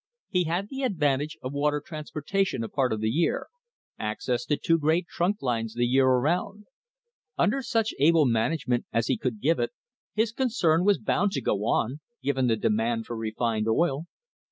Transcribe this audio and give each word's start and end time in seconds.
He 0.31 0.45
had 0.45 0.69
the 0.69 0.81
advantage 0.81 1.37
of 1.43 1.53
water 1.53 1.79
transportation 1.79 2.63
a 2.63 2.69
part 2.69 2.91
of 2.91 3.01
the 3.01 3.09
year, 3.11 3.49
access 3.99 4.45
to 4.45 4.57
two 4.57 4.79
great 4.79 5.05
trunk 5.07 5.43
lines 5.43 5.75
the 5.75 5.85
year 5.85 6.07
around. 6.07 6.65
Under 7.37 7.61
such 7.61 7.93
able 7.99 8.25
management 8.25 8.87
as 8.91 9.05
he 9.05 9.15
could 9.15 9.39
give 9.41 9.59
it 9.59 9.69
his 10.15 10.31
concern 10.31 10.83
was 10.83 10.97
bound 10.97 11.33
to 11.33 11.41
go 11.41 11.65
on, 11.67 11.99
given 12.23 12.47
the 12.47 12.57
demand 12.57 13.05
for 13.05 13.15
refined 13.15 13.67
oil. 13.67 14.05